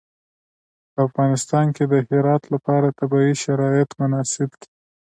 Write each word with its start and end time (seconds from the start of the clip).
په 0.93 0.99
افغانستان 1.07 1.65
کې 1.75 1.83
د 1.91 1.93
هرات 2.09 2.43
لپاره 2.53 2.95
طبیعي 2.99 3.33
شرایط 3.43 3.89
مناسب 4.01 4.49
دي. 4.59 4.67